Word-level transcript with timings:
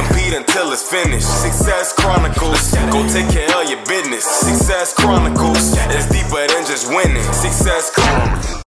Compete 0.00 0.32
until 0.32 0.72
it's 0.72 0.90
finished. 0.90 1.28
Success 1.28 1.92
Chronicles. 1.92 2.72
Go 2.90 3.06
take 3.06 3.28
care 3.30 3.62
of 3.62 3.68
your 3.68 3.84
business. 3.84 4.24
Success 4.24 4.94
Chronicles. 4.94 5.74
It's 5.76 6.06
deeper 6.08 6.46
than 6.46 6.64
just 6.64 6.88
winning. 6.88 7.22
Success 7.34 7.90
Chronicles. 7.94 8.62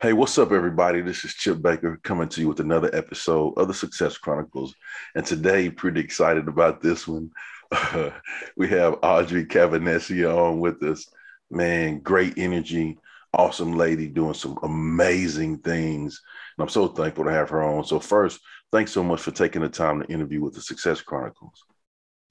Hey, 0.00 0.12
what's 0.12 0.38
up, 0.38 0.52
everybody? 0.52 1.00
This 1.00 1.24
is 1.24 1.34
Chip 1.34 1.60
Baker 1.60 1.98
coming 2.04 2.28
to 2.28 2.40
you 2.40 2.46
with 2.46 2.60
another 2.60 2.94
episode 2.94 3.54
of 3.56 3.66
the 3.66 3.74
Success 3.74 4.16
Chronicles. 4.16 4.76
And 5.16 5.26
today, 5.26 5.70
pretty 5.70 6.00
excited 6.00 6.46
about 6.46 6.82
this 6.82 7.08
one. 7.08 7.32
we 8.56 8.68
have 8.68 9.00
Audrey 9.02 9.44
Cavenecia 9.44 10.32
on 10.32 10.60
with 10.60 10.80
us. 10.84 11.08
Man, 11.50 11.98
great 11.98 12.34
energy, 12.38 12.98
awesome 13.36 13.72
lady 13.72 14.08
doing 14.08 14.34
some 14.34 14.58
amazing 14.62 15.58
things. 15.58 16.20
And 16.56 16.64
I'm 16.64 16.68
so 16.68 16.88
thankful 16.88 17.24
to 17.24 17.32
have 17.32 17.50
her 17.50 17.62
on. 17.62 17.84
So, 17.84 18.00
first, 18.00 18.40
thanks 18.72 18.92
so 18.92 19.04
much 19.04 19.20
for 19.20 19.30
taking 19.30 19.62
the 19.62 19.68
time 19.68 20.00
to 20.00 20.08
interview 20.08 20.42
with 20.42 20.54
the 20.54 20.60
Success 20.60 21.00
Chronicles. 21.00 21.64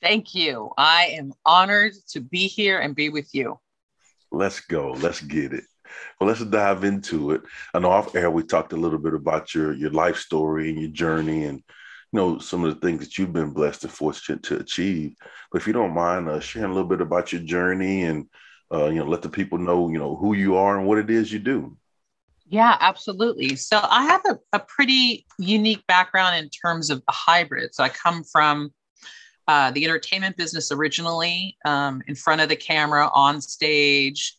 Thank 0.02 0.36
you. 0.36 0.72
I 0.78 1.16
am 1.18 1.34
honored 1.46 1.94
to 2.10 2.20
be 2.20 2.48
here 2.48 2.80
and 2.80 2.96
be 2.96 3.10
with 3.10 3.34
you. 3.34 3.60
Let's 4.32 4.60
go. 4.60 4.92
Let's 4.92 5.22
get 5.22 5.54
it. 5.54 5.64
Well, 6.20 6.28
let's 6.28 6.44
dive 6.44 6.84
into 6.84 7.32
it. 7.32 7.42
I 7.74 7.80
know 7.80 7.90
off 7.90 8.16
air 8.16 8.30
we 8.30 8.44
talked 8.44 8.74
a 8.74 8.78
little 8.78 9.00
bit 9.00 9.14
about 9.14 9.54
your 9.54 9.74
your 9.74 9.92
life 9.92 10.18
story 10.18 10.70
and 10.70 10.80
your 10.80 10.92
journey, 10.92 11.46
and 11.46 11.58
you 12.12 12.20
know 12.20 12.40
some 12.40 12.64
of 12.64 12.74
the 12.74 12.86
things 12.86 13.00
that 13.00 13.18
you've 13.18 13.34
been 13.34 13.52
blessed 13.52 13.84
and 13.84 13.94
fortunate 13.94 14.44
to 14.44 14.58
achieve. 14.58 15.16
But 15.52 15.62
if 15.62 15.68
you 15.68 15.74
don't 15.74 15.94
mind 15.94 16.28
uh, 16.28 16.40
sharing 16.40 16.72
a 16.72 16.74
little 16.74 16.90
bit 16.90 17.02
about 17.02 17.32
your 17.32 17.42
journey 17.42 18.04
and 18.04 18.28
uh, 18.72 18.88
you 18.88 19.00
know 19.00 19.06
let 19.06 19.22
the 19.22 19.30
people 19.30 19.58
know 19.58 19.90
you 19.90 19.98
know 19.98 20.16
who 20.16 20.34
you 20.34 20.56
are 20.56 20.78
and 20.78 20.88
what 20.88 20.98
it 20.98 21.10
is 21.10 21.32
you 21.32 21.40
do. 21.40 21.78
Yeah, 22.48 22.78
absolutely. 22.80 23.56
So 23.56 23.80
I 23.82 24.04
have 24.04 24.22
a, 24.28 24.38
a 24.54 24.60
pretty 24.60 25.26
unique 25.40 25.86
background 25.88 26.38
in 26.38 26.50
terms 26.50 26.92
of 26.92 27.02
a 27.08 27.12
hybrid. 27.12 27.74
So 27.74 27.84
I 27.84 27.90
come 27.90 28.24
from 28.24 28.72
uh, 29.48 29.72
the 29.72 29.84
entertainment 29.84 30.38
business 30.38 30.72
originally, 30.72 31.58
um, 31.66 32.02
in 32.08 32.16
front 32.16 32.42
of 32.42 32.50
the 32.50 32.56
camera, 32.56 33.10
on 33.14 33.42
stage, 33.42 34.36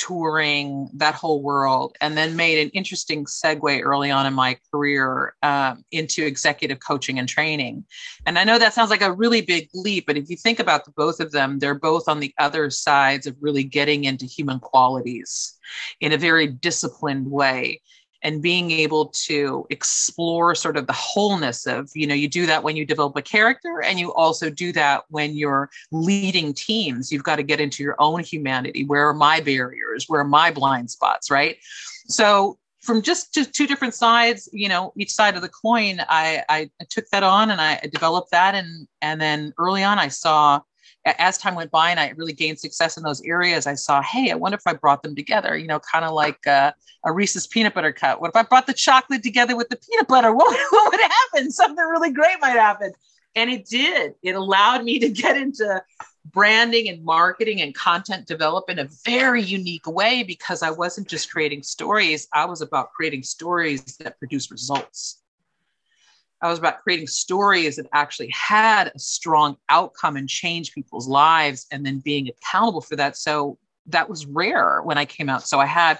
touring 0.00 0.88
that 0.94 1.14
whole 1.14 1.42
world 1.42 1.94
and 2.00 2.16
then 2.16 2.34
made 2.34 2.58
an 2.58 2.70
interesting 2.70 3.26
segue 3.26 3.82
early 3.84 4.10
on 4.10 4.24
in 4.24 4.32
my 4.32 4.56
career 4.72 5.34
um, 5.42 5.84
into 5.90 6.24
executive 6.24 6.80
coaching 6.80 7.18
and 7.18 7.28
training. 7.28 7.84
And 8.24 8.38
i 8.38 8.44
know 8.44 8.58
that 8.58 8.72
sounds 8.72 8.88
like 8.88 9.02
a 9.02 9.12
really 9.12 9.42
big 9.42 9.68
leap 9.74 10.06
but 10.06 10.16
if 10.16 10.30
you 10.30 10.36
think 10.36 10.58
about 10.58 10.84
the 10.84 10.90
both 10.92 11.20
of 11.20 11.32
them 11.32 11.58
they're 11.58 11.74
both 11.74 12.08
on 12.08 12.20
the 12.20 12.32
other 12.38 12.70
sides 12.70 13.26
of 13.26 13.36
really 13.40 13.62
getting 13.62 14.04
into 14.04 14.24
human 14.24 14.58
qualities 14.58 15.58
in 16.00 16.12
a 16.12 16.18
very 16.18 16.46
disciplined 16.46 17.30
way 17.30 17.80
and 18.22 18.42
being 18.42 18.70
able 18.70 19.06
to 19.06 19.66
explore 19.70 20.54
sort 20.54 20.76
of 20.76 20.86
the 20.86 20.92
wholeness 20.92 21.66
of 21.66 21.90
you 21.94 22.06
know 22.06 22.14
you 22.14 22.28
do 22.28 22.46
that 22.46 22.62
when 22.62 22.76
you 22.76 22.84
develop 22.84 23.16
a 23.16 23.22
character 23.22 23.82
and 23.82 23.98
you 23.98 24.12
also 24.14 24.50
do 24.50 24.72
that 24.72 25.04
when 25.08 25.34
you're 25.36 25.70
leading 25.90 26.52
teams. 26.52 27.10
You've 27.10 27.24
got 27.24 27.36
to 27.36 27.42
get 27.42 27.60
into 27.60 27.82
your 27.82 27.96
own 27.98 28.20
humanity. 28.20 28.84
Where 28.84 29.08
are 29.08 29.14
my 29.14 29.40
barriers? 29.40 30.06
Where 30.08 30.20
are 30.20 30.24
my 30.24 30.50
blind 30.50 30.90
spots 30.90 31.30
right? 31.30 31.56
So 32.06 32.58
from 32.80 33.02
just 33.02 33.34
two 33.34 33.66
different 33.66 33.92
sides 33.92 34.48
you 34.54 34.66
know 34.66 34.90
each 34.96 35.12
side 35.12 35.36
of 35.36 35.42
the 35.42 35.50
coin 35.50 36.00
I, 36.08 36.42
I 36.48 36.70
took 36.88 37.06
that 37.10 37.22
on 37.22 37.50
and 37.50 37.60
i 37.60 37.78
developed 37.92 38.30
that. 38.30 38.54
And 38.54 38.88
and 39.02 39.20
then 39.20 39.52
early 39.58 39.84
on 39.84 39.98
i 39.98 40.08
saw 40.08 40.60
as 41.04 41.38
time 41.38 41.54
went 41.54 41.70
by 41.70 41.90
and 41.90 41.98
I 41.98 42.10
really 42.10 42.32
gained 42.32 42.58
success 42.58 42.96
in 42.96 43.02
those 43.02 43.22
areas, 43.22 43.66
I 43.66 43.74
saw, 43.74 44.02
hey, 44.02 44.30
I 44.30 44.34
wonder 44.34 44.56
if 44.56 44.66
I 44.66 44.74
brought 44.74 45.02
them 45.02 45.14
together, 45.14 45.56
you 45.56 45.66
know, 45.66 45.80
kind 45.80 46.04
of 46.04 46.12
like 46.12 46.46
uh, 46.46 46.72
a 47.04 47.12
Reese's 47.12 47.46
peanut 47.46 47.74
butter 47.74 47.92
cup. 47.92 48.20
What 48.20 48.28
if 48.28 48.36
I 48.36 48.42
brought 48.42 48.66
the 48.66 48.74
chocolate 48.74 49.22
together 49.22 49.56
with 49.56 49.68
the 49.68 49.76
peanut 49.76 50.08
butter? 50.08 50.34
What, 50.40 50.58
what 50.70 50.92
would 50.92 51.00
happen? 51.00 51.50
Something 51.50 51.84
really 51.84 52.12
great 52.12 52.36
might 52.40 52.50
happen. 52.50 52.92
And 53.34 53.50
it 53.50 53.66
did. 53.66 54.14
It 54.22 54.34
allowed 54.34 54.84
me 54.84 54.98
to 54.98 55.08
get 55.08 55.36
into 55.36 55.82
branding 56.26 56.88
and 56.88 57.04
marketing 57.04 57.60
and 57.62 57.74
content 57.74 58.26
development 58.26 58.78
in 58.78 58.86
a 58.86 58.88
very 59.04 59.42
unique 59.42 59.86
way 59.86 60.22
because 60.22 60.62
I 60.62 60.70
wasn't 60.70 61.08
just 61.08 61.30
creating 61.30 61.62
stories, 61.62 62.28
I 62.32 62.44
was 62.44 62.60
about 62.60 62.92
creating 62.92 63.22
stories 63.22 63.96
that 63.98 64.18
produce 64.18 64.50
results. 64.50 65.19
I 66.42 66.48
was 66.48 66.58
about 66.58 66.80
creating 66.82 67.06
stories 67.06 67.76
that 67.76 67.86
actually 67.92 68.30
had 68.30 68.92
a 68.94 68.98
strong 68.98 69.56
outcome 69.68 70.16
and 70.16 70.28
change 70.28 70.72
people's 70.72 71.08
lives 71.08 71.66
and 71.70 71.84
then 71.84 71.98
being 71.98 72.28
accountable 72.28 72.80
for 72.80 72.96
that. 72.96 73.16
So 73.16 73.58
that 73.86 74.08
was 74.08 74.26
rare 74.26 74.80
when 74.82 74.98
I 74.98 75.04
came 75.04 75.28
out. 75.28 75.46
So 75.46 75.60
I 75.60 75.66
had 75.66 75.98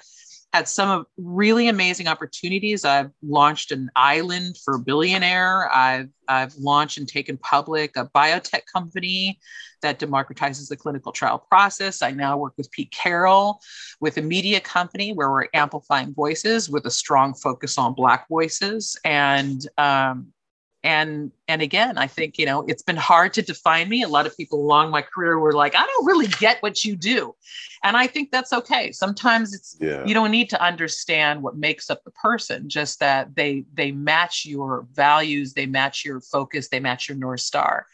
had 0.53 0.69
some 0.69 1.05
really 1.17 1.69
amazing 1.69 2.09
opportunities. 2.09 2.85
I've 2.85 3.11
launched 3.23 3.71
an 3.71 3.89
island 3.95 4.57
for 4.65 4.79
billionaire. 4.79 5.71
I've 5.73 6.09
I've 6.27 6.55
launched 6.57 6.99
and 6.99 7.09
taken 7.09 7.37
public 7.39 7.97
a 7.97 8.07
biotech 8.07 8.63
company 8.73 9.39
that 9.83 9.99
democratizes 9.99 10.69
the 10.69 10.77
clinical 10.77 11.13
trial 11.13 11.39
process. 11.39 12.03
I 12.03 12.11
now 12.11 12.37
work 12.37 12.55
with 12.57 12.71
Pete 12.71 12.91
Carroll 12.91 13.61
with 14.01 14.17
a 14.17 14.23
media 14.23 14.61
company 14.61 15.13
where 15.13 15.31
we're 15.31 15.49
amplifying 15.55 16.15
voices 16.15 16.69
with 16.69 16.85
a 16.87 16.91
strong 16.91 17.35
focus 17.35 17.79
on 17.79 17.95
Black 17.95 18.29
voices. 18.29 18.97
And 19.05 19.67
um, 19.79 20.33
and 20.83 21.31
and 21.47 21.61
again 21.61 21.99
i 21.99 22.07
think 22.07 22.39
you 22.39 22.47
know 22.47 22.65
it's 22.67 22.83
been 22.83 22.97
hard 22.97 23.35
to 23.35 23.43
define 23.43 23.89
me. 23.89 24.03
A 24.03 24.09
lot 24.09 24.27
of 24.27 24.37
people 24.37 24.61
along 24.61 24.91
my 24.91 25.03
career 25.03 25.39
were 25.39 25.53
like 25.53 25.75
i 25.75 25.85
don't 25.85 26.07
really 26.07 26.27
get 26.39 26.63
what 26.63 26.85
you 26.85 26.97
do. 26.97 27.35
And 27.83 27.97
i 27.97 28.07
think 28.07 28.31
that's 28.31 28.53
okay. 28.53 28.93
Sometimes 28.93 29.55
it's 29.55 29.77
yeah. 29.81 30.05
you 30.07 30.15
don't 30.15 30.31
need 30.31 30.49
to 30.51 30.63
understand 30.63 31.43
what 31.43 31.57
makes 31.57 31.91
up 31.91 32.03
the 32.05 32.11
person 32.13 32.69
just 32.69 33.01
that 33.01 33.35
they 33.35 33.65
they 33.75 33.93
match 33.93 34.47
your 34.47 34.87
values 34.95 35.53
they 35.53 35.67
match 35.67 36.05
your 36.05 36.21
focus 36.21 36.69
they 36.69 36.81
match 36.81 37.09
your 37.09 37.19
north 37.19 37.41
star. 37.41 37.87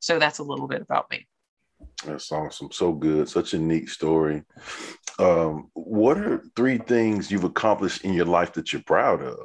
So 0.00 0.18
that's 0.18 0.40
a 0.40 0.42
little 0.42 0.66
bit 0.66 0.82
about 0.82 1.10
me. 1.10 1.26
That's 2.04 2.32
awesome 2.32 2.72
so 2.72 2.92
good. 2.92 3.28
Such 3.28 3.54
a 3.54 3.58
neat 3.58 3.88
story. 3.88 4.42
Um, 5.18 5.70
what 5.74 6.18
are 6.18 6.42
three 6.56 6.78
things 6.78 7.30
you've 7.30 7.44
accomplished 7.44 8.04
in 8.04 8.14
your 8.14 8.26
life 8.26 8.52
that 8.54 8.72
you're 8.72 8.82
proud 8.82 9.22
of? 9.22 9.38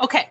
Okay 0.00 0.30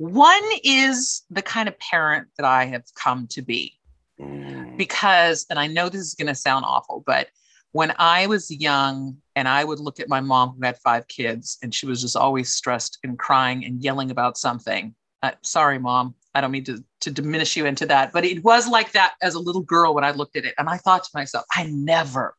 one 0.00 0.42
is 0.64 1.24
the 1.28 1.42
kind 1.42 1.68
of 1.68 1.78
parent 1.78 2.28
that 2.38 2.46
I 2.46 2.64
have 2.64 2.84
come 2.94 3.26
to 3.32 3.42
be. 3.42 3.74
Mm. 4.18 4.78
Because, 4.78 5.44
and 5.50 5.58
I 5.58 5.66
know 5.66 5.90
this 5.90 6.00
is 6.00 6.14
going 6.14 6.28
to 6.28 6.34
sound 6.34 6.64
awful, 6.64 7.04
but 7.06 7.28
when 7.72 7.92
I 7.98 8.26
was 8.26 8.50
young 8.50 9.18
and 9.36 9.46
I 9.46 9.62
would 9.62 9.78
look 9.78 10.00
at 10.00 10.08
my 10.08 10.20
mom 10.20 10.56
who 10.56 10.64
had 10.64 10.78
five 10.78 11.06
kids 11.08 11.58
and 11.62 11.74
she 11.74 11.84
was 11.84 12.00
just 12.00 12.16
always 12.16 12.50
stressed 12.50 12.98
and 13.04 13.18
crying 13.18 13.62
and 13.66 13.84
yelling 13.84 14.10
about 14.10 14.38
something. 14.38 14.94
Uh, 15.22 15.32
sorry, 15.42 15.78
mom. 15.78 16.14
I 16.34 16.40
don't 16.40 16.50
mean 16.50 16.64
to, 16.64 16.82
to 17.00 17.10
diminish 17.10 17.54
you 17.54 17.66
into 17.66 17.84
that, 17.86 18.10
but 18.14 18.24
it 18.24 18.42
was 18.42 18.66
like 18.66 18.92
that 18.92 19.16
as 19.20 19.34
a 19.34 19.38
little 19.38 19.60
girl 19.60 19.92
when 19.92 20.04
I 20.04 20.12
looked 20.12 20.36
at 20.36 20.46
it. 20.46 20.54
And 20.56 20.66
I 20.66 20.78
thought 20.78 21.04
to 21.04 21.10
myself, 21.12 21.44
I 21.54 21.66
never, 21.66 22.34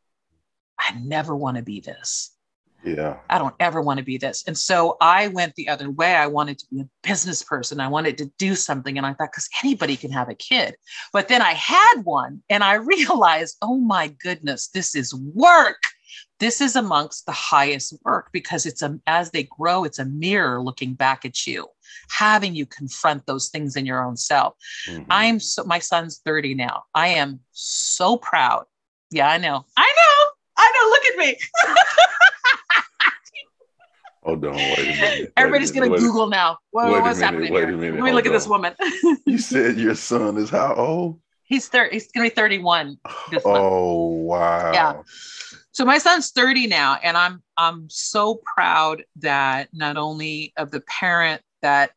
I 0.80 0.98
never 1.00 1.36
want 1.36 1.58
to 1.58 1.64
be 1.64 1.80
this. 1.80 2.36
Yeah. 2.84 3.18
I 3.30 3.38
don't 3.38 3.56
ever 3.60 3.82
want 3.82 4.00
to 4.00 4.04
be 4.04 4.18
this. 4.18 4.44
And 4.48 4.58
so 4.58 4.98
I 5.02 5.28
went 5.28 5.56
the 5.56 5.70
other 5.70 5.90
way. 5.90 6.16
I 6.16 6.28
wanted 6.28 6.58
to 6.60 6.66
be 6.72 6.82
a 6.82 6.90
business 7.08 7.44
person. 7.44 7.80
I 7.80 7.88
wanted 7.88 8.18
to 8.20 8.32
do 8.38 8.56
something. 8.56 8.98
And 8.98 9.06
I 9.06 9.14
thought, 9.14 9.30
because 9.32 9.50
anybody 9.64 9.96
can 9.96 10.12
have 10.12 10.30
a 10.30 10.36
kid. 10.36 10.76
But 11.14 11.28
then 11.28 11.42
I 11.42 11.54
had 11.54 12.02
one 12.04 12.42
and 12.50 12.64
I 12.64 12.74
realized, 12.76 13.58
oh 13.62 13.78
my 13.78 14.08
goodness, 14.08 14.70
this 14.70 14.96
is 14.96 15.14
work. 15.14 15.82
This 16.40 16.60
is 16.60 16.76
amongst 16.76 17.28
the 17.28 17.32
highest 17.32 17.94
work 18.04 18.30
because 18.34 18.66
it's 18.66 18.82
a, 18.82 19.00
as 19.06 19.30
they 19.30 19.44
grow, 19.44 19.84
it's 19.84 20.00
a 20.00 20.06
mirror 20.06 20.62
looking 20.62 20.96
back 20.96 21.24
at 21.24 21.46
you, 21.46 21.68
having 22.10 22.56
you 22.56 22.66
confront 22.66 23.28
those 23.28 23.50
things 23.50 23.76
in 23.76 23.86
your 23.86 24.04
own 24.04 24.18
self. 24.18 24.56
Mm-hmm. 24.90 25.04
I'm 25.10 25.40
so, 25.40 25.64
my 25.66 25.78
son's 25.78 26.20
30 26.26 26.56
now. 26.56 26.84
I 26.96 27.10
am 27.10 27.42
so 27.52 28.18
proud. 28.18 28.66
Yeah, 29.12 29.30
I 29.30 29.38
know. 29.38 29.66
I 29.78 29.94
know. 29.96 30.32
I 30.58 30.72
know. 30.76 30.90
Look 30.90 31.06
at 31.06 31.18
me. 31.18 31.38
Hold 34.24 34.46
on, 34.46 34.56
wait 34.56 34.80
a 34.80 34.84
minute. 34.84 35.34
Everybody's 35.36 35.72
going 35.72 35.92
to 35.92 35.98
Google 35.98 36.28
now. 36.28 36.60
What, 36.70 36.92
wait 36.92 37.02
what's 37.02 37.20
minute, 37.20 37.26
happening? 37.26 37.54
Wait 37.54 37.60
here? 37.68 37.74
a 37.74 37.78
minute. 37.78 37.96
Let 37.96 38.04
me 38.04 38.12
look 38.12 38.26
on. 38.26 38.32
at 38.32 38.36
this 38.36 38.48
woman. 38.48 38.76
you 39.26 39.40
said 39.40 39.78
your 39.78 39.96
son 39.96 40.38
is 40.38 40.50
how 40.50 40.76
old? 40.76 41.20
He's 41.44 41.68
30. 41.68 41.94
He's 41.94 42.12
going 42.12 42.30
to 42.30 42.34
be 42.34 42.36
31 42.36 42.98
this 43.32 43.44
Oh, 43.46 44.08
wow. 44.08 44.72
Yeah. 44.74 45.02
So 45.72 45.86
my 45.86 45.98
son's 45.98 46.32
30 46.32 46.68
now, 46.68 46.98
and 47.02 47.18
I'm 47.18 47.42
I'm 47.58 47.90
so 47.90 48.42
proud 48.56 49.04
that 49.18 49.70
not 49.74 49.98
only 49.98 50.54
of 50.58 50.70
the 50.70 50.82
parent 50.82 51.42
that 51.62 51.92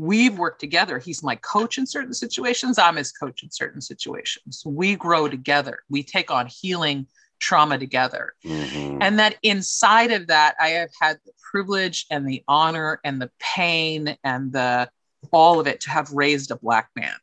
we've 0.00 0.38
worked 0.38 0.60
together. 0.60 0.98
He's 0.98 1.22
my 1.22 1.36
coach 1.36 1.76
in 1.76 1.86
certain 1.86 2.14
situations. 2.14 2.78
I'm 2.78 2.96
his 2.96 3.12
coach 3.12 3.42
in 3.42 3.50
certain 3.50 3.82
situations. 3.82 4.62
We 4.64 4.96
grow 4.96 5.28
together. 5.28 5.80
We 5.90 6.02
take 6.02 6.30
on 6.30 6.46
healing 6.46 7.06
trauma 7.38 7.78
together. 7.78 8.34
Mm-hmm. 8.44 8.98
And 9.02 9.18
that 9.18 9.36
inside 9.42 10.10
of 10.12 10.26
that, 10.28 10.54
I 10.58 10.68
have 10.68 10.90
had 11.00 11.18
the 11.26 11.32
privilege 11.50 12.06
and 12.10 12.28
the 12.28 12.42
honor 12.46 13.00
and 13.04 13.20
the 13.20 13.30
pain 13.38 14.16
and 14.24 14.52
the 14.52 14.88
all 15.32 15.60
of 15.60 15.66
it 15.66 15.80
to 15.82 15.90
have 15.90 16.10
raised 16.12 16.50
a 16.50 16.56
black 16.56 16.90
man. 16.96 17.14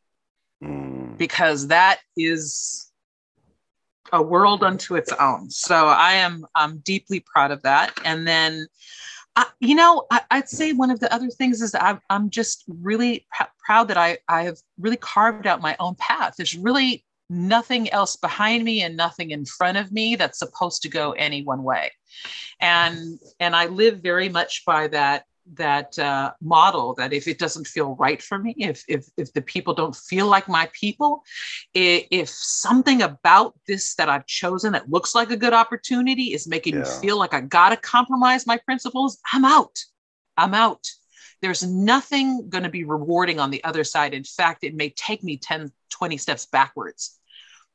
Mm. 0.62 1.18
Because 1.18 1.68
that 1.68 1.98
is 2.16 2.90
a 4.12 4.22
world 4.22 4.62
unto 4.62 4.96
its 4.96 5.12
own. 5.12 5.50
So 5.50 5.86
I 5.86 6.14
am 6.14 6.46
I'm 6.54 6.78
deeply 6.78 7.20
proud 7.20 7.50
of 7.50 7.62
that. 7.62 7.98
And 8.04 8.26
then 8.26 8.66
I, 9.36 9.46
you 9.60 9.74
know, 9.74 10.06
I, 10.10 10.22
would 10.32 10.48
say 10.48 10.72
one 10.72 10.90
of 10.90 10.98
the 10.98 11.12
other 11.12 11.28
things 11.28 11.62
is 11.62 11.74
I'm, 11.74 12.00
I'm 12.10 12.28
just 12.28 12.64
really 12.66 13.26
pr- 13.30 13.44
proud 13.64 13.88
that 13.88 13.96
I, 13.96 14.18
I 14.28 14.42
have 14.42 14.58
really 14.78 14.96
carved 14.96 15.46
out 15.46 15.60
my 15.60 15.76
own 15.78 15.94
path. 15.94 16.34
There's 16.36 16.56
really 16.56 17.04
nothing 17.30 17.90
else 17.90 18.16
behind 18.16 18.64
me 18.64 18.82
and 18.82 18.96
nothing 18.96 19.30
in 19.30 19.44
front 19.44 19.76
of 19.76 19.92
me 19.92 20.16
that's 20.16 20.38
supposed 20.38 20.82
to 20.82 20.88
go 20.88 21.12
any 21.12 21.42
one 21.42 21.62
way. 21.62 21.90
And, 22.60 23.18
and 23.38 23.54
I 23.54 23.66
live 23.66 24.00
very 24.00 24.28
much 24.28 24.64
by 24.64 24.88
that 24.88 25.24
that 25.54 25.98
uh, 25.98 26.32
model 26.40 26.94
that 26.94 27.12
if 27.12 27.26
it 27.26 27.38
doesn't 27.38 27.66
feel 27.66 27.94
right 27.96 28.20
for 28.20 28.38
me 28.38 28.54
if 28.58 28.84
if 28.88 29.06
if 29.16 29.32
the 29.32 29.40
people 29.40 29.74
don't 29.74 29.96
feel 29.96 30.26
like 30.26 30.48
my 30.48 30.68
people 30.78 31.22
if, 31.74 32.06
if 32.10 32.28
something 32.28 33.02
about 33.02 33.54
this 33.66 33.94
that 33.94 34.08
i've 34.08 34.26
chosen 34.26 34.72
that 34.72 34.90
looks 34.90 35.14
like 35.14 35.30
a 35.30 35.36
good 35.36 35.54
opportunity 35.54 36.34
is 36.34 36.46
making 36.46 36.74
yeah. 36.74 36.80
me 36.80 36.86
feel 37.00 37.18
like 37.18 37.32
i 37.32 37.40
gotta 37.40 37.76
compromise 37.76 38.46
my 38.46 38.58
principles 38.58 39.18
i'm 39.32 39.44
out 39.44 39.78
i'm 40.36 40.54
out 40.54 40.86
there's 41.40 41.62
nothing 41.62 42.48
going 42.48 42.64
to 42.64 42.70
be 42.70 42.84
rewarding 42.84 43.38
on 43.38 43.50
the 43.50 43.62
other 43.64 43.84
side 43.84 44.12
in 44.12 44.24
fact 44.24 44.64
it 44.64 44.74
may 44.74 44.90
take 44.90 45.22
me 45.22 45.38
10 45.38 45.72
20 45.90 46.16
steps 46.16 46.46
backwards 46.46 47.17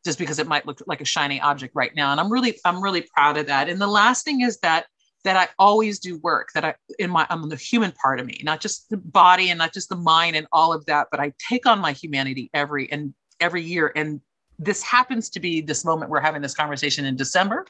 just 0.05 0.19
because 0.19 0.39
it 0.39 0.47
might 0.47 0.65
look 0.65 0.81
like 0.85 1.01
a 1.01 1.05
shiny 1.05 1.39
object 1.41 1.73
right 1.75 1.95
now 1.95 2.11
and 2.11 2.19
i'm 2.19 2.31
really 2.31 2.57
i'm 2.65 2.83
really 2.83 3.01
proud 3.15 3.37
of 3.37 3.47
that 3.47 3.69
and 3.69 3.79
the 3.81 3.87
last 3.87 4.25
thing 4.25 4.41
is 4.41 4.57
that 4.59 4.85
that 5.23 5.37
I 5.37 5.47
always 5.57 5.99
do 5.99 6.17
work 6.19 6.49
that 6.53 6.65
I 6.65 6.75
in 6.99 7.09
my 7.09 7.25
I'm 7.29 7.47
the 7.49 7.55
human 7.55 7.91
part 7.91 8.19
of 8.19 8.25
me, 8.25 8.41
not 8.43 8.59
just 8.59 8.89
the 8.89 8.97
body 8.97 9.49
and 9.49 9.57
not 9.57 9.73
just 9.73 9.89
the 9.89 9.95
mind 9.95 10.35
and 10.35 10.47
all 10.51 10.73
of 10.73 10.85
that, 10.87 11.07
but 11.11 11.19
I 11.19 11.33
take 11.49 11.65
on 11.65 11.79
my 11.79 11.93
humanity 11.93 12.49
every 12.53 12.91
and 12.91 13.13
every 13.39 13.63
year. 13.63 13.91
And 13.95 14.21
this 14.59 14.83
happens 14.83 15.29
to 15.31 15.39
be 15.39 15.61
this 15.61 15.85
moment 15.85 16.11
we're 16.11 16.19
having 16.19 16.41
this 16.41 16.53
conversation 16.53 17.05
in 17.05 17.15
December. 17.15 17.65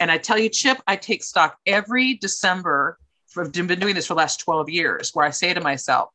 And 0.00 0.10
I 0.10 0.18
tell 0.18 0.38
you, 0.38 0.48
Chip, 0.48 0.80
I 0.86 0.96
take 0.96 1.22
stock 1.22 1.58
every 1.66 2.14
December. 2.14 2.98
I've 3.36 3.52
been 3.52 3.78
doing 3.78 3.94
this 3.94 4.06
for 4.06 4.14
the 4.14 4.18
last 4.18 4.40
12 4.40 4.70
years, 4.70 5.10
where 5.12 5.26
I 5.26 5.30
say 5.30 5.52
to 5.52 5.60
myself, 5.60 6.10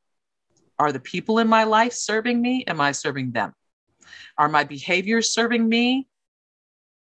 are 0.80 0.92
the 0.92 1.00
people 1.00 1.38
in 1.38 1.48
my 1.48 1.66
life 1.66 1.94
serving 1.94 2.42
me? 2.42 2.64
Am 2.66 2.82
I 2.82 2.94
serving 2.94 3.32
them? 3.32 3.54
Are 4.38 4.50
my 4.50 4.64
behaviors 4.64 5.34
serving 5.34 5.68
me? 5.68 6.08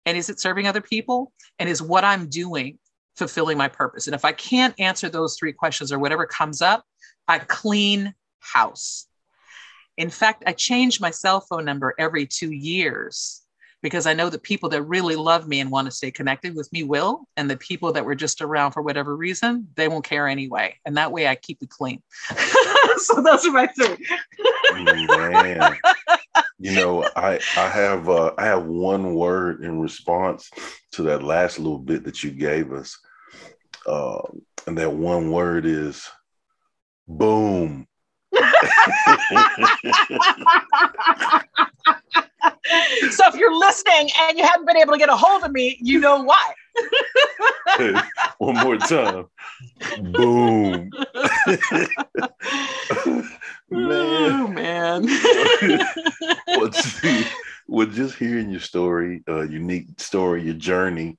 And 0.07 0.17
is 0.17 0.31
it 0.31 0.41
serving 0.41 0.67
other 0.67 0.81
people? 0.81 1.33
And 1.59 1.69
is 1.69 1.83
what 1.83 2.05
I'm 2.05 2.29
doing 2.29 2.79
fulfilling 3.17 3.59
my 3.59 3.69
purpose? 3.69 4.07
And 4.07 4.15
if 4.15 4.25
I 4.25 4.33
can't 4.33 4.75
answer 4.79 5.09
those 5.09 5.37
three 5.37 5.53
questions 5.53 5.93
or 5.93 5.99
whatever 5.99 6.27
comes 6.27 6.63
up, 6.63 6.85
I 7.27 7.41
clean 7.41 8.15
house. 8.41 9.07
In 9.97 10.11
fact, 10.11 10.45
I 10.47 10.53
change 10.53 11.01
my 11.01 11.11
cell 11.11 11.41
phone 11.41 11.65
number 11.65 11.95
every 11.99 12.27
two 12.27 12.53
years 12.53 13.43
because 13.83 14.07
I 14.07 14.15
know 14.15 14.29
the 14.29 14.39
people 14.39 14.69
that 14.71 14.83
really 14.83 15.17
love 15.17 15.47
me 15.47 15.61
and 15.61 15.71
want 15.71 15.87
to 15.87 15.91
stay 15.91 16.11
connected 16.11 16.55
with 16.55 16.73
me 16.73 16.83
will. 16.83 17.27
And 17.37 17.51
the 17.51 17.57
people 17.57 17.93
that 17.93 18.05
were 18.05 18.15
just 18.15 18.41
around 18.41 18.73
for 18.73 18.83
whatever 18.83 19.17
reason, 19.17 19.69
they 19.77 19.89
won't 19.89 20.05
care 20.05 20.27
anyway. 20.27 20.77
And 20.85 20.97
that 20.97 21.13
way 21.13 21.29
I 21.29 21.37
keep 21.37 21.59
it 21.63 21.71
clean. 21.71 22.03
so 22.97 23.23
those 23.23 23.47
are 23.47 23.53
my 23.53 23.67
three. 23.69 24.07
You 26.61 26.73
know, 26.73 27.09
I 27.15 27.39
I 27.57 27.69
have 27.69 28.09
uh, 28.09 28.33
I 28.37 28.47
have 28.47 28.65
one 28.65 29.15
word 29.15 29.63
in 29.63 29.81
response 29.81 30.51
to 30.93 31.03
that 31.05 31.23
last 31.23 31.59
little 31.59 31.79
bit 31.79 32.05
that 32.05 32.25
you 32.25 32.31
gave 32.31 32.73
us. 32.73 32.99
Uh, 33.87 34.23
and 34.67 34.77
that 34.77 34.93
one 34.93 35.31
word 35.31 35.67
is 35.67 36.09
boom. 37.07 37.87
so 38.35 38.41
if 43.27 43.37
you're 43.37 43.57
listening 43.57 44.11
and 44.23 44.37
you 44.37 44.45
haven't 44.45 44.67
been 44.67 44.77
able 44.77 44.93
to 44.93 44.99
get 44.99 45.09
a 45.09 45.17
hold 45.17 45.45
of 45.45 45.53
me, 45.53 45.79
you 45.81 46.01
know 46.01 46.23
why. 46.23 46.53
one 48.39 48.57
more 48.57 48.79
time. 48.79 49.27
Boom. 49.97 50.91
man. 53.71 54.33
Oh, 54.33 54.49
man. 54.49 55.07
well, 56.47 56.73
see, 56.73 57.25
well, 57.67 57.87
just 57.87 58.17
hearing 58.17 58.51
your 58.51 58.61
story, 58.61 59.23
uh, 59.29 59.43
unique 59.43 60.01
story, 60.01 60.43
your 60.43 60.55
journey, 60.55 61.19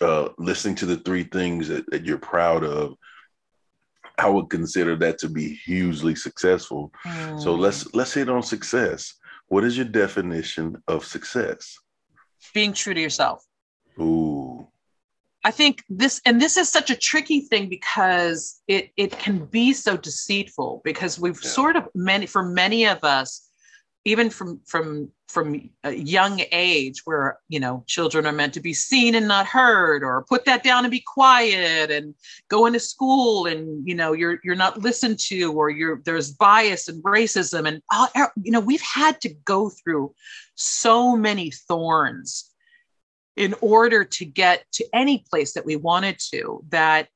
uh, 0.00 0.28
listening 0.38 0.74
to 0.76 0.86
the 0.86 0.98
three 0.98 1.24
things 1.24 1.68
that, 1.68 1.88
that, 1.90 2.04
you're 2.04 2.18
proud 2.18 2.64
of, 2.64 2.94
I 4.18 4.28
would 4.28 4.50
consider 4.50 4.96
that 4.96 5.18
to 5.18 5.28
be 5.28 5.54
hugely 5.54 6.14
successful. 6.14 6.92
Mm. 7.06 7.40
So 7.40 7.54
let's 7.54 7.92
let's 7.94 8.14
hit 8.14 8.28
on 8.28 8.42
success. 8.42 9.14
What 9.48 9.64
is 9.64 9.76
your 9.76 9.86
definition 9.86 10.82
of 10.88 11.04
success? 11.04 11.76
Being 12.54 12.72
true 12.72 12.94
to 12.94 13.00
yourself. 13.00 13.44
Ooh. 14.00 14.25
I 15.46 15.52
think 15.52 15.84
this, 15.88 16.20
and 16.26 16.42
this 16.42 16.56
is 16.56 16.68
such 16.68 16.90
a 16.90 16.96
tricky 16.96 17.38
thing 17.38 17.68
because 17.68 18.60
it 18.66 18.90
it 18.96 19.12
can 19.12 19.44
be 19.44 19.72
so 19.72 19.96
deceitful 19.96 20.80
because 20.82 21.20
we've 21.20 21.38
yeah. 21.40 21.48
sort 21.48 21.76
of 21.76 21.86
many 21.94 22.26
for 22.26 22.42
many 22.42 22.84
of 22.84 23.04
us, 23.04 23.48
even 24.04 24.28
from 24.28 24.60
from 24.66 25.12
from 25.28 25.70
a 25.84 25.92
young 25.92 26.42
age 26.50 27.02
where 27.04 27.38
you 27.48 27.60
know 27.60 27.84
children 27.86 28.26
are 28.26 28.32
meant 28.32 28.54
to 28.54 28.60
be 28.60 28.74
seen 28.74 29.14
and 29.14 29.28
not 29.28 29.46
heard 29.46 30.02
or 30.02 30.24
put 30.28 30.44
that 30.46 30.64
down 30.64 30.84
and 30.84 30.90
be 30.90 31.04
quiet 31.06 31.92
and 31.92 32.16
go 32.48 32.66
into 32.66 32.80
school 32.80 33.46
and 33.46 33.86
you 33.86 33.94
know 33.94 34.14
you're 34.14 34.40
you're 34.42 34.56
not 34.56 34.80
listened 34.80 35.20
to 35.20 35.52
or 35.52 35.70
you're 35.70 36.02
there's 36.04 36.32
bias 36.32 36.88
and 36.88 37.00
racism 37.04 37.68
and 37.68 37.80
all, 37.92 38.08
you 38.42 38.50
know 38.50 38.58
we've 38.58 38.82
had 38.82 39.20
to 39.20 39.28
go 39.44 39.70
through 39.70 40.12
so 40.56 41.16
many 41.16 41.52
thorns 41.52 42.50
in 43.36 43.54
order 43.60 44.04
to 44.04 44.24
get 44.24 44.64
to 44.72 44.86
any 44.94 45.24
place 45.30 45.52
that 45.52 45.66
we 45.66 45.76
wanted 45.76 46.18
to 46.18 46.64
that 46.70 47.08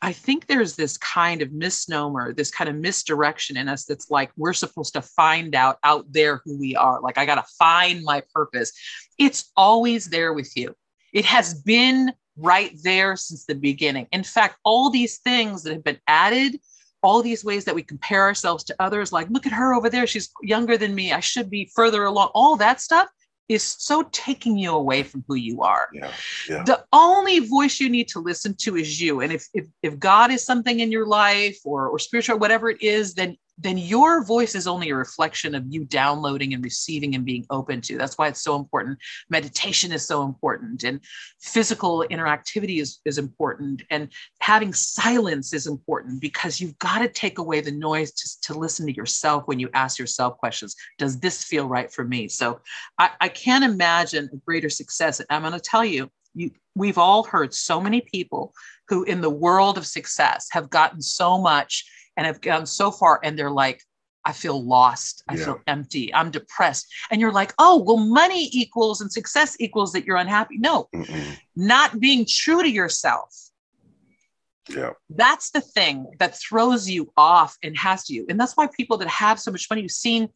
I 0.00 0.12
think 0.12 0.46
there's 0.46 0.76
this 0.76 0.96
kind 0.96 1.42
of 1.42 1.52
misnomer, 1.52 2.32
this 2.32 2.50
kind 2.50 2.70
of 2.70 2.76
misdirection 2.76 3.56
in 3.56 3.68
us 3.68 3.84
that's 3.84 4.10
like 4.10 4.30
we're 4.36 4.52
supposed 4.52 4.92
to 4.94 5.02
find 5.02 5.54
out 5.54 5.78
out 5.82 6.06
there 6.12 6.40
who 6.44 6.56
we 6.56 6.76
are. 6.76 7.00
Like, 7.00 7.18
I 7.18 7.26
got 7.26 7.34
to 7.34 7.52
find 7.58 8.04
my 8.04 8.22
purpose. 8.32 8.72
It's 9.18 9.50
always 9.56 10.06
there 10.06 10.32
with 10.32 10.56
you. 10.56 10.74
It 11.12 11.24
has 11.24 11.54
been 11.62 12.12
right 12.36 12.72
there 12.84 13.16
since 13.16 13.44
the 13.44 13.56
beginning. 13.56 14.06
In 14.12 14.22
fact, 14.22 14.58
all 14.64 14.88
these 14.88 15.18
things 15.18 15.64
that 15.64 15.72
have 15.72 15.84
been 15.84 15.98
added, 16.06 16.60
all 17.02 17.20
these 17.20 17.44
ways 17.44 17.64
that 17.64 17.74
we 17.74 17.82
compare 17.82 18.22
ourselves 18.22 18.62
to 18.64 18.76
others, 18.78 19.10
like, 19.10 19.28
look 19.30 19.46
at 19.46 19.52
her 19.52 19.74
over 19.74 19.90
there. 19.90 20.06
She's 20.06 20.30
younger 20.42 20.78
than 20.78 20.94
me. 20.94 21.12
I 21.12 21.20
should 21.20 21.50
be 21.50 21.72
further 21.74 22.04
along. 22.04 22.30
All 22.34 22.54
that 22.56 22.80
stuff 22.80 23.08
is 23.48 23.62
so 23.62 24.02
taking 24.12 24.58
you 24.58 24.72
away 24.72 25.02
from 25.02 25.24
who 25.26 25.34
you 25.34 25.62
are. 25.62 25.88
Yeah, 25.92 26.12
yeah. 26.48 26.64
The 26.64 26.84
only 26.92 27.38
voice 27.40 27.80
you 27.80 27.88
need 27.88 28.08
to 28.08 28.20
listen 28.20 28.54
to 28.60 28.76
is 28.76 29.00
you. 29.00 29.20
And 29.20 29.32
if, 29.32 29.46
if 29.54 29.66
if 29.82 29.98
God 29.98 30.30
is 30.30 30.44
something 30.44 30.80
in 30.80 30.92
your 30.92 31.06
life 31.06 31.58
or 31.64 31.88
or 31.88 31.98
spiritual, 31.98 32.38
whatever 32.38 32.70
it 32.70 32.82
is, 32.82 33.14
then 33.14 33.36
then 33.58 33.76
your 33.76 34.22
voice 34.24 34.54
is 34.54 34.66
only 34.66 34.90
a 34.90 34.94
reflection 34.94 35.54
of 35.54 35.64
you 35.68 35.84
downloading 35.84 36.54
and 36.54 36.62
receiving 36.62 37.14
and 37.14 37.24
being 37.24 37.44
open 37.50 37.80
to. 37.82 37.98
That's 37.98 38.16
why 38.16 38.28
it's 38.28 38.42
so 38.42 38.56
important. 38.56 38.98
Meditation 39.28 39.90
is 39.90 40.06
so 40.06 40.22
important, 40.22 40.84
and 40.84 41.00
physical 41.40 42.04
interactivity 42.10 42.80
is, 42.80 43.00
is 43.04 43.18
important, 43.18 43.82
and 43.90 44.08
having 44.40 44.72
silence 44.72 45.52
is 45.52 45.66
important 45.66 46.20
because 46.20 46.60
you've 46.60 46.78
got 46.78 47.00
to 47.00 47.08
take 47.08 47.38
away 47.38 47.60
the 47.60 47.72
noise 47.72 48.12
to, 48.12 48.40
to 48.52 48.58
listen 48.58 48.86
to 48.86 48.94
yourself 48.94 49.42
when 49.46 49.58
you 49.58 49.68
ask 49.74 49.98
yourself 49.98 50.38
questions 50.38 50.76
Does 50.98 51.18
this 51.18 51.42
feel 51.42 51.66
right 51.66 51.92
for 51.92 52.04
me? 52.04 52.28
So 52.28 52.60
I, 52.98 53.10
I 53.20 53.28
can't 53.28 53.64
imagine 53.64 54.28
a 54.32 54.36
greater 54.36 54.70
success. 54.70 55.20
I'm 55.30 55.42
going 55.42 55.52
to 55.52 55.60
tell 55.60 55.84
you, 55.84 56.10
you, 56.34 56.50
we've 56.74 56.98
all 56.98 57.24
heard 57.24 57.52
so 57.52 57.80
many 57.80 58.00
people 58.00 58.52
who, 58.88 59.02
in 59.04 59.20
the 59.20 59.30
world 59.30 59.76
of 59.76 59.86
success, 59.86 60.48
have 60.52 60.70
gotten 60.70 61.02
so 61.02 61.38
much 61.38 61.84
and 62.18 62.26
have 62.26 62.42
gone 62.42 62.66
so 62.66 62.90
far 62.90 63.18
and 63.24 63.38
they're 63.38 63.50
like 63.50 63.82
i 64.26 64.32
feel 64.32 64.62
lost 64.62 65.22
i 65.28 65.34
yeah. 65.34 65.44
feel 65.44 65.60
empty 65.66 66.12
i'm 66.14 66.30
depressed 66.30 66.86
and 67.10 67.20
you're 67.20 67.32
like 67.32 67.54
oh 67.58 67.82
well 67.82 67.96
money 67.96 68.50
equals 68.52 69.00
and 69.00 69.10
success 69.10 69.56
equals 69.58 69.92
that 69.92 70.04
you're 70.04 70.18
unhappy 70.18 70.58
no 70.58 70.88
Mm-mm. 70.94 71.38
not 71.56 71.98
being 71.98 72.26
true 72.28 72.62
to 72.62 72.68
yourself 72.68 73.34
yeah 74.68 74.90
that's 75.08 75.50
the 75.52 75.62
thing 75.62 76.06
that 76.18 76.36
throws 76.36 76.90
you 76.90 77.10
off 77.16 77.56
and 77.62 77.78
has 77.78 78.10
you 78.10 78.26
and 78.28 78.38
that's 78.38 78.54
why 78.54 78.66
people 78.66 78.98
that 78.98 79.08
have 79.08 79.40
so 79.40 79.50
much 79.50 79.66
money 79.70 79.80
you've 79.80 79.90
seen 79.90 80.28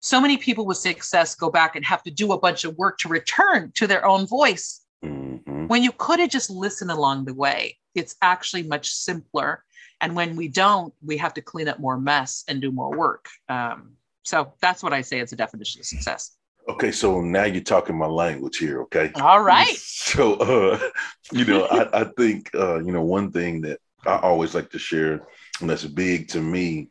so 0.00 0.20
many 0.20 0.36
people 0.36 0.64
with 0.64 0.76
success 0.76 1.34
go 1.34 1.50
back 1.50 1.74
and 1.74 1.84
have 1.84 2.02
to 2.04 2.10
do 2.10 2.32
a 2.32 2.38
bunch 2.38 2.64
of 2.64 2.76
work 2.76 2.98
to 2.98 3.08
return 3.08 3.72
to 3.74 3.86
their 3.86 4.06
own 4.06 4.26
voice 4.26 4.84
mm-hmm. 5.04 5.66
when 5.66 5.82
you 5.82 5.92
could 5.92 6.20
have 6.20 6.30
just 6.30 6.50
listened 6.50 6.90
along 6.90 7.24
the 7.24 7.34
way. 7.34 7.76
It's 7.94 8.16
actually 8.22 8.62
much 8.62 8.90
simpler. 8.90 9.64
And 10.00 10.14
when 10.14 10.36
we 10.36 10.48
don't, 10.48 10.94
we 11.04 11.16
have 11.16 11.34
to 11.34 11.42
clean 11.42 11.68
up 11.68 11.78
more 11.80 11.98
mess 11.98 12.44
and 12.48 12.60
do 12.60 12.70
more 12.70 12.96
work. 12.96 13.26
Um, 13.48 13.94
so 14.22 14.52
that's 14.60 14.82
what 14.82 14.92
I 14.92 15.00
say 15.00 15.20
is 15.20 15.32
a 15.32 15.36
definition 15.36 15.80
of 15.80 15.86
success. 15.86 16.36
Okay, 16.68 16.92
so 16.92 17.22
now 17.22 17.44
you're 17.44 17.62
talking 17.62 17.96
my 17.96 18.06
language 18.06 18.58
here. 18.58 18.82
Okay. 18.82 19.10
All 19.14 19.42
right. 19.42 19.76
So, 19.76 20.34
uh, 20.34 20.78
you 21.32 21.44
know, 21.46 21.64
I, 21.64 22.02
I 22.02 22.04
think 22.04 22.50
uh, 22.54 22.78
you 22.80 22.92
know 22.92 23.02
one 23.02 23.32
thing 23.32 23.62
that 23.62 23.80
I 24.06 24.18
always 24.18 24.54
like 24.54 24.70
to 24.70 24.78
share, 24.78 25.26
and 25.60 25.70
that's 25.70 25.84
big 25.84 26.28
to 26.28 26.40
me, 26.40 26.90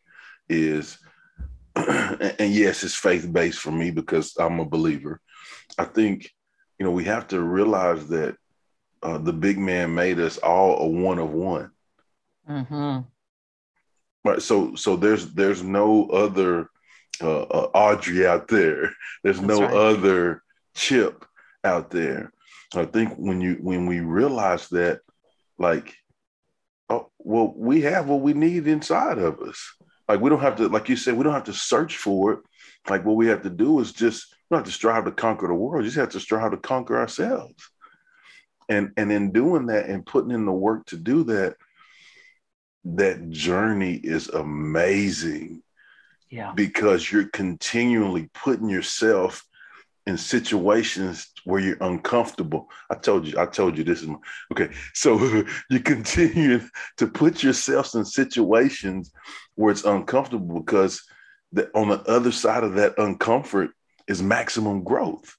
is, 0.49 0.97
and, 1.75 2.51
yes, 2.51 2.83
it's 2.83 2.95
faith 2.95 3.31
based 3.31 3.59
for 3.59 3.71
me 3.71 3.91
because 3.91 4.35
I'm 4.37 4.59
a 4.59 4.65
believer. 4.65 5.21
I 5.77 5.85
think, 5.85 6.31
you 6.79 6.85
know, 6.85 6.91
we 6.91 7.05
have 7.05 7.27
to 7.29 7.41
realize 7.41 8.07
that 8.07 8.35
uh, 9.03 9.19
the 9.19 9.33
big 9.33 9.57
man 9.57 9.93
made 9.93 10.19
us 10.19 10.37
all 10.37 10.79
a 10.79 10.87
one 10.87 11.19
of 11.19 11.31
one. 11.31 11.71
Mm-hmm. 12.49 12.99
Right. 14.23 14.41
So, 14.41 14.75
so 14.75 14.95
there's 14.95 15.33
there's 15.33 15.63
no 15.63 16.09
other 16.09 16.69
uh, 17.21 17.41
uh, 17.41 17.69
Audrey 17.73 18.27
out 18.27 18.47
there. 18.47 18.91
There's 19.23 19.39
That's 19.39 19.47
no 19.47 19.61
right. 19.61 19.73
other 19.73 20.43
Chip 20.75 21.25
out 21.63 21.89
there. 21.89 22.31
I 22.75 22.85
think 22.85 23.15
when 23.15 23.41
you 23.41 23.57
when 23.61 23.85
we 23.85 24.01
realize 24.01 24.67
that, 24.69 24.99
like, 25.57 25.95
oh 26.89 27.09
well, 27.17 27.53
we 27.55 27.81
have 27.81 28.07
what 28.07 28.21
we 28.21 28.33
need 28.33 28.67
inside 28.67 29.17
of 29.17 29.39
us. 29.41 29.75
Like 30.07 30.21
we 30.21 30.29
don't 30.29 30.41
have 30.41 30.57
to, 30.57 30.67
like 30.67 30.89
you 30.89 30.95
said, 30.95 31.15
we 31.15 31.23
don't 31.23 31.33
have 31.33 31.45
to 31.45 31.53
search 31.53 31.97
for 31.97 32.33
it. 32.33 32.39
Like 32.89 33.03
what 33.03 33.15
we 33.15 33.27
have 33.27 33.41
to 33.43 33.49
do 33.49 33.79
is 33.79 33.91
just 33.91 34.33
have 34.51 34.63
to 34.63 34.71
strive 34.71 35.05
to 35.05 35.11
conquer 35.11 35.47
the 35.47 35.53
world. 35.53 35.83
You 35.83 35.89
just 35.89 35.99
have 35.99 36.09
to 36.09 36.19
strive 36.19 36.51
to 36.51 36.57
conquer 36.57 36.97
ourselves. 36.97 37.69
And 38.69 38.91
and 38.97 39.11
in 39.11 39.31
doing 39.31 39.67
that 39.67 39.87
and 39.87 40.05
putting 40.05 40.31
in 40.31 40.45
the 40.45 40.51
work 40.51 40.85
to 40.87 40.97
do 40.97 41.23
that, 41.25 41.55
that 42.85 43.29
journey 43.29 43.95
is 43.95 44.29
amazing 44.29 45.61
Yeah. 46.29 46.53
because 46.55 47.11
you're 47.11 47.29
continually 47.29 48.29
putting 48.33 48.69
yourself 48.69 49.43
in 50.05 50.17
situations 50.17 51.27
where 51.43 51.59
you're 51.59 51.77
uncomfortable. 51.81 52.69
I 52.89 52.95
told 52.95 53.27
you, 53.27 53.37
I 53.37 53.45
told 53.45 53.77
you 53.77 53.83
this 53.83 54.01
is 54.01 54.07
my, 54.07 54.17
okay. 54.53 54.69
So 54.93 55.43
you 55.69 55.79
continue 55.81 56.61
to 56.97 57.07
put 57.07 57.43
yourselves 57.43 57.93
in 57.93 58.05
situations 58.05 59.11
where 59.55 59.71
it's 59.71 59.83
uncomfortable 59.83 60.61
because 60.61 61.03
the, 61.51 61.69
on 61.75 61.89
the 61.89 62.01
other 62.03 62.31
side 62.31 62.63
of 62.63 62.75
that 62.75 62.95
uncomfort 62.97 63.69
is 64.07 64.21
maximum 64.21 64.83
growth. 64.83 65.35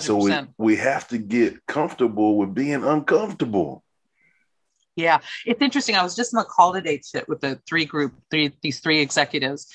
So 0.00 0.16
we, 0.16 0.30
we 0.58 0.76
have 0.76 1.08
to 1.08 1.18
get 1.18 1.66
comfortable 1.66 2.36
with 2.36 2.54
being 2.54 2.84
uncomfortable. 2.84 3.82
Yeah, 4.96 5.20
it's 5.46 5.62
interesting. 5.62 5.94
I 5.94 6.02
was 6.02 6.16
just 6.16 6.32
in 6.32 6.38
a 6.38 6.44
call 6.44 6.72
today 6.72 7.00
to, 7.12 7.24
with 7.28 7.40
the 7.40 7.60
three 7.68 7.84
group, 7.84 8.12
three 8.30 8.52
these 8.60 8.80
three 8.80 9.00
executives, 9.00 9.66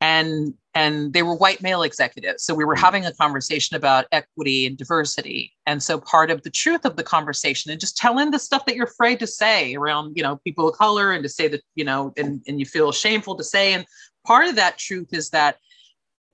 and 0.00 0.54
and 0.74 1.12
they 1.12 1.22
were 1.22 1.34
white 1.34 1.62
male 1.62 1.82
executives. 1.82 2.44
So 2.44 2.54
we 2.54 2.64
were 2.64 2.76
having 2.76 3.04
a 3.04 3.12
conversation 3.12 3.76
about 3.76 4.06
equity 4.12 4.66
and 4.66 4.76
diversity. 4.76 5.52
And 5.66 5.82
so 5.82 5.98
part 5.98 6.30
of 6.30 6.42
the 6.42 6.50
truth 6.50 6.84
of 6.84 6.96
the 6.96 7.02
conversation 7.02 7.70
and 7.72 7.80
just 7.80 7.96
telling 7.96 8.30
the 8.30 8.38
stuff 8.38 8.66
that 8.66 8.76
you're 8.76 8.86
afraid 8.86 9.18
to 9.20 9.26
say 9.26 9.74
around, 9.74 10.16
you 10.16 10.22
know, 10.22 10.36
people 10.44 10.68
of 10.68 10.76
color 10.76 11.12
and 11.12 11.22
to 11.24 11.28
say 11.28 11.48
that, 11.48 11.62
you 11.74 11.84
know, 11.84 12.12
and, 12.16 12.40
and 12.46 12.60
you 12.60 12.66
feel 12.66 12.92
shameful 12.92 13.34
to 13.36 13.44
say. 13.44 13.72
And 13.72 13.84
part 14.24 14.46
of 14.46 14.54
that 14.56 14.78
truth 14.78 15.08
is 15.12 15.30
that 15.30 15.56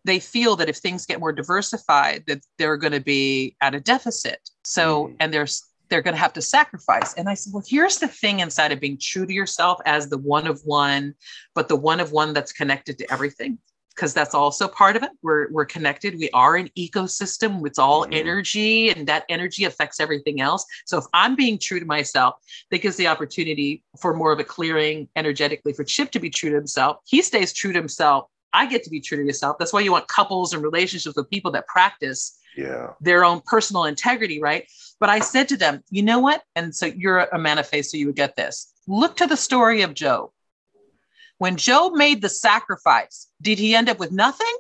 they 0.05 0.19
feel 0.21 0.55
that 0.57 0.69
if 0.69 0.77
things 0.77 1.07
get 1.07 1.19
more 1.19 1.33
diversified, 1.33 2.25
that 2.27 2.41
they're 2.59 2.77
going 2.77 2.93
to 2.93 3.01
be 3.01 3.57
at 3.63 3.75
a 3.75 3.81
deficit. 3.81 4.39
So, 4.65 5.07
Mhm. 5.07 5.17
and 5.21 5.33
there's 5.35 5.63
they're 5.89 6.03
going 6.03 6.15
to 6.15 6.21
have 6.21 6.33
to 6.35 6.43
sacrifice. 6.43 7.15
And 7.15 7.29
I 7.29 7.35
said, 7.35 7.53
well, 7.53 7.65
here's 7.67 7.99
the 7.99 8.09
thing 8.09 8.41
inside 8.41 8.73
of 8.73 8.81
being 8.81 8.99
true 9.01 9.27
to 9.27 9.33
yourself 9.33 9.79
as 9.87 10.09
the 10.09 10.19
one 10.19 10.47
of 10.47 10.61
one, 10.65 11.15
but 11.55 11.69
the 11.69 11.77
one 11.77 12.01
of 12.01 12.13
one 12.13 12.33
that's 12.33 12.53
connected 12.53 12.99
to 12.99 13.13
everything, 13.13 13.59
because 13.95 14.13
that's 14.13 14.35
also 14.35 14.69
part 14.69 14.97
of 14.97 15.03
it. 15.03 15.11
We're, 15.23 15.51
we're 15.51 15.65
connected. 15.65 16.19
We 16.19 16.29
are 16.31 16.57
an 16.57 16.71
ecosystem. 16.77 17.67
It's 17.67 17.79
all 17.79 18.05
Mhm. 18.07 18.15
energy, 18.15 18.91
and 18.91 19.07
that 19.07 19.25
energy 19.29 19.65
affects 19.65 20.01
everything 20.01 20.41
else. 20.41 20.65
So 20.87 20.99
if 20.99 21.05
I'm 21.15 21.35
being 21.37 21.59
true 21.59 21.81
to 21.81 21.87
myself, 21.87 22.35
that 22.71 22.83
gives 22.83 22.97
the 22.97 23.07
opportunity 23.07 23.83
for 24.01 24.13
more 24.13 24.33
of 24.33 24.39
a 24.41 24.45
clearing 24.45 25.09
energetically 25.17 25.73
for 25.73 25.85
Chip 25.85 26.11
to 26.13 26.21
be 26.21 26.31
true 26.31 26.51
to 26.51 26.57
himself. 26.57 26.99
He 27.05 27.23
stays 27.23 27.53
true 27.53 27.73
to 27.73 27.79
himself. 27.79 28.27
I 28.53 28.67
get 28.67 28.83
to 28.85 28.91
be 28.91 29.01
true 29.01 29.19
to 29.19 29.25
yourself. 29.25 29.57
That's 29.59 29.73
why 29.73 29.81
you 29.81 29.93
want 29.93 30.09
couples 30.09 30.55
and 30.55 30.63
relationships 30.63 31.15
with 31.17 31.29
people 31.31 31.51
that 31.53 31.67
practice 31.67 32.39
Yeah. 32.57 32.93
their 33.01 33.25
own 33.25 33.43
personal 33.45 33.85
integrity, 33.85 34.41
right? 34.41 34.67
But 34.99 35.11
I 35.11 35.21
said 35.21 35.49
to 35.49 35.57
them, 35.57 35.83
you 35.91 36.03
know 36.03 36.19
what? 36.19 36.43
And 36.55 36.75
so 36.75 36.87
you're 36.87 37.19
a 37.19 37.39
man 37.39 37.59
of 37.59 37.67
faith, 37.67 37.87
so 37.87 37.97
you 37.97 38.07
would 38.07 38.17
get 38.17 38.37
this. 38.37 38.73
Look 38.89 39.17
to 39.17 39.27
the 39.27 39.37
story 39.37 39.83
of 39.83 39.95
Job. 39.95 40.31
When 41.39 41.57
Job 41.57 41.93
made 41.93 42.23
the 42.23 42.29
sacrifice, 42.29 43.29
did 43.43 43.59
he 43.59 43.75
end 43.75 43.89
up 43.89 43.99
with 43.99 44.11
nothing 44.11 44.57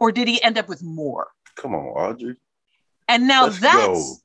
or 0.00 0.10
did 0.10 0.26
he 0.26 0.42
end 0.42 0.58
up 0.58 0.68
with 0.68 0.82
more? 0.82 1.28
Come 1.56 1.74
on, 1.74 1.86
Audrey. 1.86 2.36
And 3.06 3.28
now 3.28 3.44
Let's 3.44 3.60
that's 3.60 3.86
go. 3.86 4.16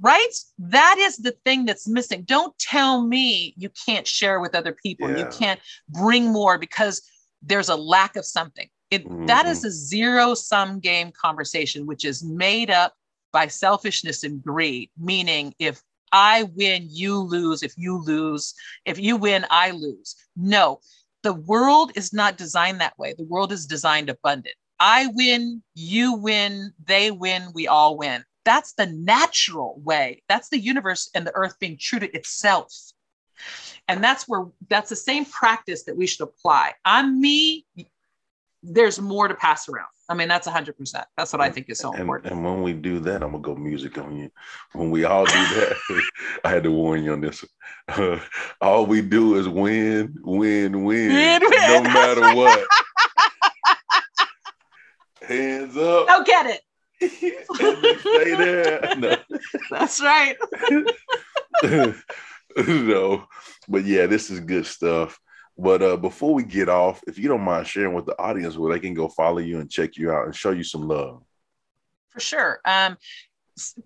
right. 0.00 0.32
That 0.58 0.96
is 0.98 1.16
the 1.16 1.32
thing 1.44 1.64
that's 1.64 1.88
missing. 1.88 2.22
Don't 2.22 2.56
tell 2.58 3.02
me 3.02 3.54
you 3.56 3.70
can't 3.86 4.06
share 4.06 4.40
with 4.40 4.54
other 4.54 4.72
people. 4.72 5.16
You 5.16 5.26
can't 5.26 5.60
bring 5.88 6.32
more 6.32 6.56
because 6.56 7.02
there's 7.42 7.68
a 7.68 7.76
lack 7.76 8.16
of 8.16 8.24
something. 8.24 8.68
It, 8.90 9.06
Mm-hmm. 9.06 9.48
is 9.48 9.64
a 9.64 9.70
zero 9.70 10.34
sum 10.34 10.80
game 10.80 11.12
conversation, 11.12 11.86
which 11.86 12.04
is 12.04 12.24
made 12.24 12.70
up 12.70 12.94
by 13.32 13.46
selfishness 13.46 14.24
and 14.24 14.42
greed, 14.42 14.90
meaning 14.98 15.54
if 15.58 15.82
I 16.12 16.44
win, 16.56 16.88
you 16.90 17.18
lose. 17.18 17.62
If 17.62 17.74
you 17.76 18.02
lose, 18.02 18.54
if 18.84 18.98
you 18.98 19.16
win, 19.16 19.46
I 19.50 19.70
lose. 19.70 20.16
No, 20.36 20.80
the 21.22 21.34
world 21.34 21.92
is 21.94 22.12
not 22.12 22.36
designed 22.36 22.80
that 22.80 22.98
way. 22.98 23.14
The 23.16 23.24
world 23.24 23.52
is 23.52 23.66
designed 23.66 24.10
abundant. 24.10 24.56
I 24.80 25.08
win, 25.14 25.62
you 25.74 26.14
win, 26.14 26.72
they 26.84 27.10
win, 27.10 27.50
we 27.54 27.68
all 27.68 27.96
win. 27.96 28.24
That's 28.44 28.72
the 28.72 28.86
natural 28.86 29.78
way. 29.84 30.22
That's 30.28 30.48
the 30.48 30.58
universe 30.58 31.10
and 31.14 31.26
the 31.26 31.34
earth 31.36 31.56
being 31.60 31.76
true 31.78 32.00
to 32.00 32.10
itself. 32.16 32.74
And 33.86 34.02
that's 34.02 34.26
where 34.26 34.46
that's 34.68 34.88
the 34.88 34.96
same 34.96 35.24
practice 35.24 35.84
that 35.84 35.96
we 35.96 36.06
should 36.06 36.22
apply. 36.24 36.72
I'm 36.84 37.20
me, 37.20 37.66
there's 38.62 39.00
more 39.00 39.28
to 39.28 39.34
pass 39.34 39.68
around. 39.68 39.88
I 40.08 40.14
mean, 40.14 40.28
that's 40.28 40.46
100%. 40.48 41.04
That's 41.16 41.32
what 41.32 41.40
I 41.40 41.50
think 41.50 41.70
is 41.70 41.78
so 41.78 41.92
and, 41.92 42.00
important. 42.00 42.32
and 42.32 42.44
when 42.44 42.62
we 42.62 42.72
do 42.72 42.98
that, 43.00 43.22
I'm 43.22 43.30
gonna 43.30 43.38
go 43.42 43.54
music 43.54 43.96
on 43.96 44.16
you. 44.16 44.30
When 44.72 44.90
we 44.90 45.04
all 45.04 45.24
do 45.24 45.32
that, 45.32 45.76
I 46.44 46.50
had 46.50 46.64
to 46.64 46.70
warn 46.72 47.04
you 47.04 47.12
on 47.12 47.20
this. 47.20 47.44
one. 47.96 48.20
all 48.60 48.86
we 48.86 49.02
do 49.02 49.36
is 49.36 49.48
win, 49.48 50.14
win, 50.22 50.84
win, 50.84 51.12
Win, 51.14 51.40
win. 51.42 51.42
no 51.42 51.82
matter 51.82 52.20
what. 52.36 52.66
Hands 55.22 55.76
up. 55.76 56.08
Go 56.08 56.24
get 56.24 56.46
it. 56.46 56.60
stay 58.02 58.34
there. 58.34 58.94
No. 58.96 59.16
That's 59.70 60.00
right. 60.02 60.36
no, 62.66 63.26
but 63.68 63.84
yeah, 63.84 64.06
this 64.06 64.28
is 64.30 64.40
good 64.40 64.66
stuff. 64.66 65.18
But 65.60 65.82
uh, 65.82 65.96
before 65.98 66.32
we 66.32 66.42
get 66.42 66.70
off, 66.70 67.02
if 67.06 67.18
you 67.18 67.28
don't 67.28 67.42
mind 67.42 67.66
sharing 67.66 67.92
with 67.92 68.06
the 68.06 68.18
audience 68.18 68.56
where 68.56 68.72
they 68.72 68.80
can 68.80 68.94
go 68.94 69.08
follow 69.08 69.40
you 69.40 69.60
and 69.60 69.70
check 69.70 69.98
you 69.98 70.10
out 70.10 70.24
and 70.24 70.34
show 70.34 70.52
you 70.52 70.64
some 70.64 70.88
love. 70.88 71.22
For 72.08 72.20
sure. 72.20 72.60
Um, 72.64 72.96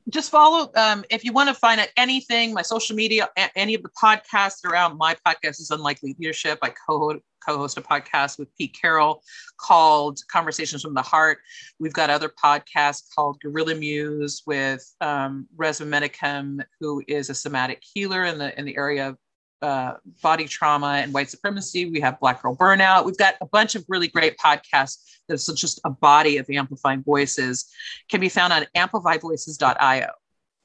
just 0.08 0.30
follow 0.30 0.70
um, 0.76 1.04
if 1.10 1.24
you 1.24 1.32
want 1.32 1.48
to 1.48 1.54
find 1.54 1.80
out 1.80 1.88
anything, 1.96 2.54
my 2.54 2.62
social 2.62 2.94
media, 2.94 3.28
any 3.56 3.74
of 3.74 3.82
the 3.82 3.88
podcasts 4.00 4.64
around 4.64 4.98
my 4.98 5.16
podcast 5.26 5.60
is 5.60 5.72
Unlikely 5.72 6.14
Leadership. 6.16 6.60
I 6.62 6.70
co 6.70 7.18
co-host 7.44 7.76
a 7.76 7.82
podcast 7.82 8.38
with 8.38 8.56
Pete 8.56 8.76
Carroll 8.80 9.20
called 9.58 10.20
Conversations 10.30 10.80
from 10.80 10.94
the 10.94 11.02
Heart. 11.02 11.38
We've 11.80 11.92
got 11.92 12.08
other 12.08 12.28
podcasts 12.28 13.02
called 13.12 13.40
Gorilla 13.40 13.74
Muse 13.74 14.42
with 14.46 14.88
um, 15.00 15.48
Resmaa 15.56 15.88
Menakem, 15.88 16.64
who 16.80 17.02
is 17.08 17.30
a 17.30 17.34
somatic 17.34 17.82
healer 17.82 18.24
in 18.24 18.38
the 18.38 18.56
in 18.56 18.64
the 18.64 18.76
area 18.76 19.08
of 19.08 19.18
uh, 19.64 19.96
body 20.22 20.46
trauma 20.46 21.00
and 21.02 21.12
white 21.14 21.30
supremacy. 21.30 21.90
We 21.90 22.00
have 22.00 22.20
Black 22.20 22.42
Girl 22.42 22.54
Burnout. 22.54 23.06
We've 23.06 23.16
got 23.16 23.36
a 23.40 23.46
bunch 23.46 23.74
of 23.74 23.82
really 23.88 24.08
great 24.08 24.36
podcasts 24.36 24.98
that's 25.26 25.50
just 25.54 25.80
a 25.86 25.90
body 25.90 26.36
of 26.36 26.50
amplifying 26.50 27.02
voices. 27.02 27.72
Can 28.10 28.20
be 28.20 28.28
found 28.28 28.52
on 28.52 28.66
amplifyvoices.io. 28.76 30.10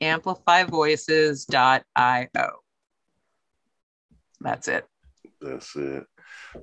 Amplifyvoices.io. 0.02 2.50
That's 4.42 4.68
it. 4.68 4.86
That's 5.42 5.76
it. 5.78 6.04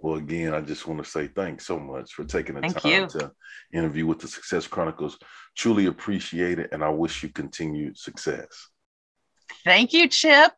Well, 0.02 0.16
again, 0.16 0.52
I 0.52 0.60
just 0.60 0.86
want 0.86 1.02
to 1.02 1.10
say 1.10 1.28
thanks 1.28 1.66
so 1.66 1.78
much 1.78 2.12
for 2.12 2.24
taking 2.24 2.56
the 2.56 2.60
Thank 2.60 2.80
time 2.80 2.92
you. 2.92 3.06
to 3.08 3.32
interview 3.72 4.06
with 4.06 4.18
the 4.18 4.28
Success 4.28 4.66
Chronicles. 4.66 5.18
Truly 5.56 5.86
appreciate 5.86 6.58
it, 6.58 6.68
and 6.72 6.84
I 6.84 6.90
wish 6.90 7.22
you 7.22 7.30
continued 7.30 7.96
success. 7.96 8.68
Thank 9.64 9.94
you, 9.94 10.08
Chip. 10.08 10.52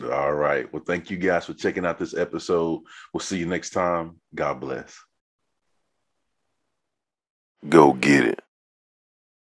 All 0.00 0.32
right. 0.32 0.72
Well, 0.72 0.82
thank 0.86 1.10
you 1.10 1.16
guys 1.16 1.46
for 1.46 1.54
checking 1.54 1.84
out 1.84 1.98
this 1.98 2.14
episode. 2.14 2.82
We'll 3.12 3.20
see 3.20 3.38
you 3.38 3.46
next 3.46 3.70
time. 3.70 4.16
God 4.34 4.60
bless. 4.60 4.98
Go 7.68 7.92
get 7.92 8.24
it. 8.24 8.40